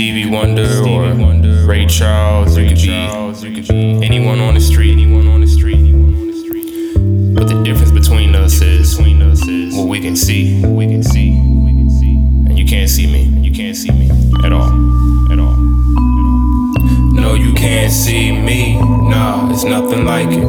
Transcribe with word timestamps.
Wonder 0.00 0.62
or 0.86 1.12
Ray 1.66 1.84
Charles. 1.86 2.56
You 2.56 2.68
could 2.68 3.66
be 3.66 4.04
anyone 4.06 4.38
on 4.38 4.54
the 4.54 4.60
street. 4.60 4.92
Anyone 4.92 5.26
on 5.26 5.40
the 5.40 5.48
street. 5.48 5.92
But 7.34 7.48
the 7.48 7.60
difference 7.64 7.90
between 7.90 8.36
us 8.36 8.60
is 8.60 8.96
what 8.96 9.88
we 9.88 10.00
can 10.00 10.14
see. 10.14 10.64
We 10.64 10.86
can 10.86 11.02
see. 11.02 11.30
And 11.30 12.56
you 12.56 12.64
can't 12.64 12.88
see 12.88 13.08
me. 13.08 13.24
You 13.44 13.50
can't 13.50 13.76
see 13.76 13.90
me 13.90 14.08
at 14.44 14.52
all. 14.52 14.70
At 15.32 15.40
all. 15.40 15.56
No, 17.12 17.34
you 17.34 17.52
can't 17.54 17.92
see 17.92 18.30
me. 18.30 18.78
Nah, 18.78 19.50
it's 19.50 19.64
nothing 19.64 20.04
like 20.04 20.28
it. 20.28 20.46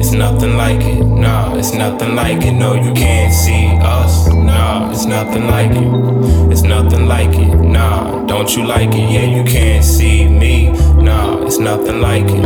It's 0.00 0.12
nothing 0.12 0.58
like 0.58 0.82
it. 0.82 1.02
Nah, 1.02 1.56
it's 1.56 1.72
nothing 1.72 2.14
like 2.14 2.42
it. 2.42 2.52
No, 2.52 2.74
you 2.74 2.92
can't 2.92 3.32
see 3.32 3.68
us. 3.80 4.28
Nah, 4.28 4.90
it's 4.90 5.06
nothing 5.06 5.46
like 5.46 5.70
it. 5.70 6.21
Don't 8.42 8.56
you 8.56 8.66
like 8.66 8.88
it? 8.88 9.08
Yeah, 9.08 9.36
you 9.36 9.44
can't 9.44 9.84
see 9.84 10.26
me. 10.26 10.70
Nah, 11.00 11.46
it's 11.46 11.58
nothing 11.58 12.00
like 12.00 12.24
it. 12.24 12.44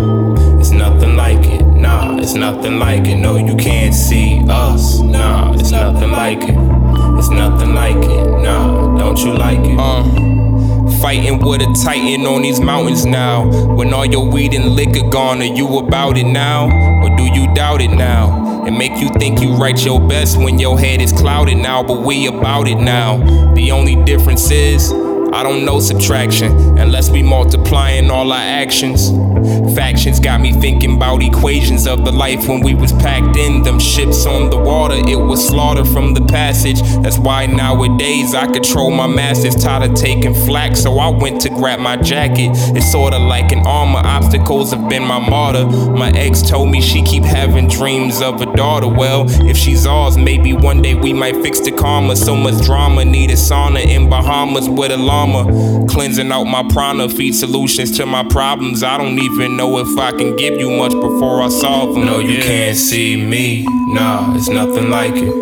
It's 0.61 0.71
nothing 0.71 1.17
like 1.17 1.43
it. 1.47 1.65
Nah, 1.65 2.19
it's 2.19 2.35
nothing 2.35 2.79
like 2.79 3.07
it. 3.07 3.17
No, 3.17 3.37
you 3.37 3.57
can't 3.57 3.95
see 3.95 4.45
us. 4.47 5.01
Nah, 5.01 5.55
it's 5.55 5.71
nothing 5.71 6.11
like 6.11 6.43
it. 6.43 6.55
It's 7.19 7.31
nothing 7.31 7.73
like 7.73 7.97
it. 7.97 8.43
Nah, 8.43 8.99
don't 8.99 9.19
you 9.21 9.33
like 9.39 9.61
it? 9.61 9.79
Uh. 9.81 11.01
Fighting 11.01 11.39
with 11.39 11.63
a 11.63 11.83
titan 11.83 12.27
on 12.27 12.43
these 12.43 12.61
mountains 12.61 13.07
now. 13.07 13.49
When 13.75 13.95
all 13.95 14.05
your 14.05 14.31
weed 14.31 14.53
and 14.53 14.73
liquor 14.73 15.09
gone, 15.09 15.41
are 15.41 15.45
you 15.45 15.79
about 15.79 16.19
it 16.19 16.27
now? 16.27 16.67
Or 17.03 17.17
do 17.17 17.23
you 17.23 17.55
doubt 17.55 17.81
it 17.81 17.91
now? 17.91 18.67
And 18.67 18.77
make 18.77 19.01
you 19.01 19.09
think 19.19 19.41
you 19.41 19.55
write 19.55 19.83
your 19.83 20.07
best 20.07 20.37
when 20.37 20.59
your 20.59 20.79
head 20.79 21.01
is 21.01 21.13
clouded 21.13 21.57
now, 21.57 21.83
but 21.83 22.03
we 22.03 22.27
about 22.27 22.69
it 22.69 22.77
now. 22.77 23.17
The 23.55 23.71
only 23.71 23.97
difference 24.05 24.51
is. 24.51 24.93
I 25.37 25.43
don't 25.43 25.67
know 25.67 25.81
subtraction 25.81 26.79
unless 26.79 27.11
we 27.11 27.23
multiplying 27.23 28.11
all 28.11 28.33
our 28.33 28.39
actions. 28.39 29.11
Factions 29.77 30.19
got 30.19 30.41
me 30.41 30.51
thinking 30.51 30.97
about 30.97 31.23
equations 31.23 31.87
of 31.87 32.07
the 32.07 32.11
life 32.11 32.49
when 32.49 32.63
we 32.63 32.73
was 32.73 32.91
packed 32.95 33.37
in 33.37 33.61
them 33.61 33.79
ships 33.79 34.25
on 34.25 34.49
the 34.49 34.57
water. 34.57 34.95
It 34.95 35.17
was 35.17 35.47
slaughter 35.47 35.85
from 35.85 36.15
the 36.15 36.23
passage. 36.25 36.81
That's 37.03 37.19
why 37.19 37.45
nowadays 37.45 38.35
I 38.35 38.47
control 38.47 38.91
my 38.91 39.07
masses. 39.07 39.55
Tired 39.55 39.91
of 39.91 39.95
taking 39.95 40.33
flack, 40.33 40.75
so 40.75 40.99
I 40.99 41.11
went 41.11 41.43
to 41.43 41.51
grab 41.51 41.81
my 41.81 41.99
jacket. 41.99 42.53
It's 42.75 42.91
sorta 42.91 43.19
like 43.19 43.53
an 43.53 43.67
armor. 43.67 44.01
Obstacles 44.03 44.73
have 44.73 44.89
been 44.89 45.05
my 45.05 45.19
martyr. 45.19 45.67
My 45.67 46.13
ex 46.13 46.41
told 46.41 46.71
me 46.71 46.81
she 46.81 47.03
keep 47.03 47.25
having 47.25 47.69
dreams 47.69 48.23
of 48.23 48.41
a 48.41 48.47
daughter. 48.57 48.89
Well, 48.89 49.27
if 49.47 49.59
she's 49.59 49.87
ours, 49.87 50.17
maybe 50.17 50.55
one 50.55 50.81
day 50.81 50.95
we 50.95 51.13
might 51.13 51.37
fix 51.43 51.61
the 51.61 51.73
karma. 51.73 52.17
So 52.17 52.35
much 52.35 52.65
drama, 52.65 53.05
need 53.05 53.31
a 53.31 53.35
sauna 53.35 53.85
in 53.85 54.09
Bahamas 54.09 54.71
with 54.71 54.93
a 54.93 54.97
llama. 54.97 55.26
Cleansing 55.89 56.31
out 56.31 56.45
my 56.45 56.63
prana, 56.69 57.09
feed 57.09 57.35
solutions 57.35 57.97
to 57.97 58.07
my 58.07 58.23
problems. 58.25 58.83
I 58.83 58.99
don't 58.99 59.19
even 59.19 59.57
know 59.57 59.79
if 59.79 59.99
I 59.99 60.13
can 60.13 60.37
give 60.37 60.59
you 60.59 60.71
much 60.71 60.93
before 60.93 61.43
I 61.43 61.49
solve 61.49 61.95
them. 61.95 62.07
No, 62.07 62.19
you 62.19 62.43
can't 62.43 62.77
see 62.77 63.17
me. 63.17 63.65
Nah, 63.95 64.35
it's 64.37 64.49
nothing 64.49 64.91
like 64.91 65.15
it. 65.15 65.33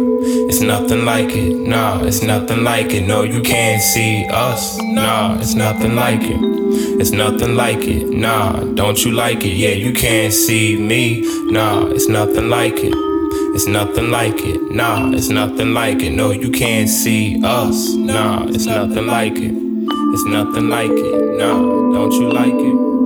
It's 0.48 0.60
nothing 0.60 1.04
like 1.04 1.30
it. 1.30 1.56
Nah, 1.68 2.02
it's 2.02 2.22
nothing 2.22 2.64
like 2.64 2.92
it. 2.92 3.06
No, 3.06 3.22
you 3.22 3.42
can't 3.42 3.82
see 3.82 4.26
us. 4.30 4.78
Nah, 4.80 5.38
it's 5.38 5.54
nothing 5.54 5.94
like 5.96 6.22
it. 6.22 6.38
It's 7.00 7.10
nothing 7.10 7.56
like 7.56 7.82
it. 7.86 8.08
Nah, 8.08 8.60
don't 8.60 9.04
you 9.04 9.12
like 9.12 9.44
it? 9.44 9.54
Yeah, 9.54 9.70
you 9.70 9.92
can't 9.92 10.32
see 10.32 10.76
me. 10.76 11.22
Nah, 11.50 11.86
it's 11.86 12.08
nothing 12.08 12.48
like 12.48 12.78
it. 12.78 12.94
It's 13.54 13.66
nothing 13.66 14.10
like 14.10 14.38
it. 14.38 14.70
Nah, 14.70 15.10
it's 15.12 15.28
nothing 15.28 15.74
like 15.74 16.02
it. 16.02 16.10
No, 16.10 16.30
you 16.30 16.50
can't 16.50 16.88
see 16.88 17.40
us. 17.44 17.92
Nah, 17.94 18.46
it's 18.48 18.66
nothing 18.66 19.06
like 19.06 19.36
it. 19.36 19.73
It's 20.14 20.22
nothing 20.22 20.68
like 20.68 20.92
it. 20.92 21.38
Nah, 21.38 21.58
don't 21.58 22.12
you 22.12 22.30
like 22.30 22.54
it? 22.54 23.03